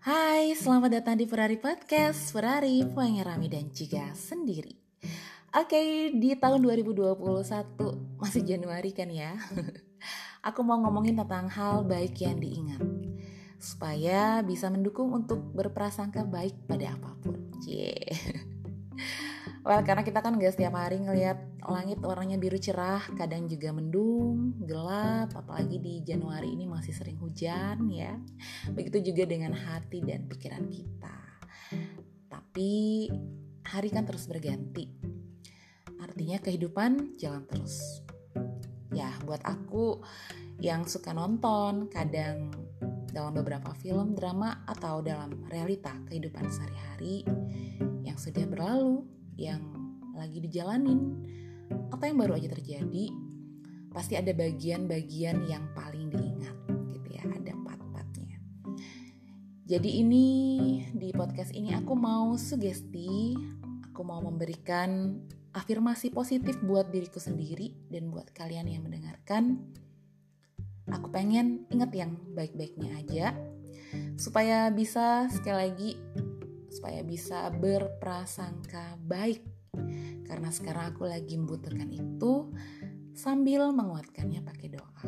Hai, 0.00 0.56
selamat 0.56 0.96
datang 0.96 1.20
di 1.20 1.28
Ferrari 1.28 1.60
Podcast. 1.60 2.32
Ferrari, 2.32 2.80
Rami 2.88 3.52
dan 3.52 3.68
juga 3.68 4.08
sendiri. 4.16 4.72
Oke, 5.52 6.08
di 6.16 6.32
tahun 6.40 6.64
2021 6.64 8.16
Masih 8.16 8.40
Januari 8.48 8.96
kan 8.96 9.12
ya? 9.12 9.36
Aku 10.48 10.64
mau 10.64 10.80
ngomongin 10.80 11.20
tentang 11.20 11.52
hal 11.52 11.84
baik 11.84 12.16
yang 12.16 12.40
diingat. 12.40 12.80
Supaya 13.60 14.40
bisa 14.40 14.72
mendukung 14.72 15.12
untuk 15.12 15.52
berprasangka 15.52 16.24
baik 16.24 16.64
pada 16.64 16.96
apa 16.96 17.12
pun. 17.20 17.36
Cie 17.60 17.92
Well, 19.60 19.84
karena 19.84 20.00
kita 20.00 20.24
kan 20.24 20.40
gak 20.40 20.56
setiap 20.56 20.72
hari 20.72 21.04
ngelihat 21.04 21.36
langit 21.68 22.00
warnanya 22.00 22.40
biru 22.40 22.56
cerah, 22.56 23.04
kadang 23.12 23.44
juga 23.44 23.76
mendung, 23.76 24.56
gelap, 24.64 25.36
apalagi 25.36 25.76
di 25.76 26.00
Januari 26.00 26.56
ini 26.56 26.64
masih 26.64 26.96
sering 26.96 27.20
hujan 27.20 27.84
ya. 27.92 28.16
Begitu 28.72 29.12
juga 29.12 29.28
dengan 29.28 29.52
hati 29.52 30.00
dan 30.00 30.24
pikiran 30.24 30.64
kita. 30.68 31.18
Tapi 32.32 33.06
hari 33.68 33.88
kan 33.92 34.08
terus 34.08 34.24
berganti. 34.24 34.88
Artinya 36.00 36.40
kehidupan 36.40 37.20
jalan 37.20 37.44
terus. 37.44 38.00
Ya, 38.90 39.12
buat 39.22 39.44
aku 39.44 40.00
yang 40.58 40.88
suka 40.88 41.12
nonton, 41.12 41.92
kadang 41.92 42.50
dalam 43.12 43.34
beberapa 43.36 43.74
film, 43.76 44.16
drama, 44.16 44.64
atau 44.64 45.02
dalam 45.04 45.44
realita 45.50 45.92
kehidupan 46.08 46.48
sehari-hari 46.48 47.26
yang 48.02 48.16
sudah 48.16 48.46
berlalu, 48.46 49.04
yang 49.40 49.64
lagi 50.12 50.44
dijalanin. 50.44 51.16
Atau 51.88 52.04
yang 52.12 52.20
baru 52.20 52.36
aja 52.36 52.52
terjadi? 52.52 53.08
Pasti 53.90 54.14
ada 54.20 54.30
bagian-bagian 54.36 55.48
yang 55.48 55.64
paling 55.72 56.12
diingat 56.12 56.56
gitu 56.92 57.08
ya 57.10 57.24
ada 57.26 57.56
part-partnya. 57.64 58.38
Jadi 59.66 60.04
ini 60.04 60.26
di 60.92 61.10
podcast 61.10 61.50
ini 61.56 61.74
aku 61.74 61.96
mau 61.98 62.36
sugesti 62.38 63.34
aku 64.00 64.06
mau 64.06 64.24
memberikan 64.24 65.18
afirmasi 65.52 66.08
positif 66.14 66.56
buat 66.64 66.88
diriku 66.88 67.20
sendiri 67.20 67.74
dan 67.92 68.08
buat 68.08 68.30
kalian 68.32 68.70
yang 68.70 68.86
mendengarkan. 68.86 69.60
Aku 70.88 71.12
pengen 71.12 71.68
ingat 71.68 71.92
yang 71.92 72.16
baik-baiknya 72.32 72.90
aja 72.96 73.26
supaya 74.16 74.72
bisa 74.72 75.28
sekali 75.28 75.56
lagi 75.58 75.90
supaya 76.70 77.02
bisa 77.02 77.50
berprasangka 77.50 78.96
baik. 79.04 79.42
Karena 80.24 80.48
sekarang 80.54 80.94
aku 80.94 81.10
lagi 81.10 81.34
membutuhkan 81.34 81.90
itu 81.90 82.54
sambil 83.12 83.74
menguatkannya 83.74 84.40
pakai 84.46 84.68
doa. 84.70 85.04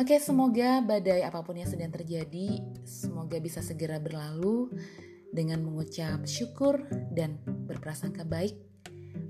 Oke, 0.00 0.16
semoga 0.16 0.80
badai 0.80 1.22
apa 1.22 1.44
pun 1.44 1.60
yang 1.60 1.68
sedang 1.68 1.92
terjadi, 1.92 2.58
semoga 2.88 3.36
bisa 3.36 3.60
segera 3.60 4.00
berlalu 4.00 4.72
dengan 5.30 5.62
mengucap 5.62 6.24
syukur 6.24 6.82
dan 7.12 7.38
berprasangka 7.46 8.24
baik 8.26 8.56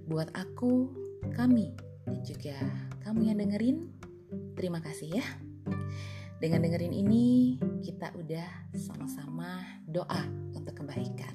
buat 0.07 0.31
aku, 0.33 0.95
kami, 1.35 1.75
dan 2.07 2.23
juga 2.23 2.57
kamu 3.03 3.35
yang 3.35 3.39
dengerin. 3.43 3.79
Terima 4.55 4.79
kasih 4.79 5.21
ya. 5.21 5.27
Dengan 6.39 6.65
dengerin 6.65 6.95
ini, 6.95 7.59
kita 7.81 8.13
udah 8.15 8.49
sama-sama 8.77 9.65
doa 9.89 10.23
untuk 10.55 10.85
kebaikan. 10.85 11.35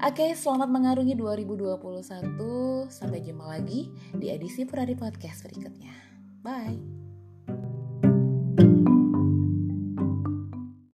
Oke, 0.00 0.32
selamat 0.36 0.68
mengarungi 0.68 1.14
2021. 1.16 2.90
Sampai 2.90 3.24
jumpa 3.24 3.44
lagi 3.46 3.92
di 4.16 4.32
edisi 4.32 4.64
Ferrari 4.64 4.96
Podcast 4.96 5.44
berikutnya. 5.46 5.94
Bye. 6.44 7.03